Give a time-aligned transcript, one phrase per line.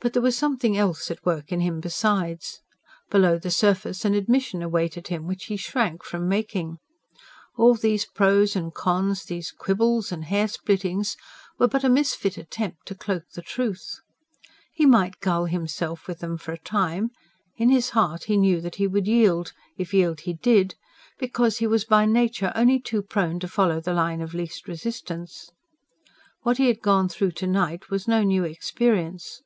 [0.00, 2.60] But there was something else at work in him besides.
[3.08, 6.76] Below the surface an admission awaited him, which he shrank from making.
[7.56, 11.16] All these pros and cons, these quibbles and hair splittings
[11.58, 14.00] were but a misfit attempt to cloak the truth.
[14.74, 17.08] He might gull himself with them for a time:
[17.56, 20.74] in his heart he knew that he would yield if yield he did
[21.18, 25.50] because he was by nature only too prone to follow the line of least resistance.
[26.42, 29.40] What he had gone through to night was no new experience.